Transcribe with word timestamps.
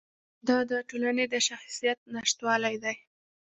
دا 0.47 0.57
د 0.69 0.71
ټولنې 0.89 1.25
د 1.29 1.35
شخصیت 1.47 1.99
نشتوالی 2.15 2.75
دی. 2.83 2.95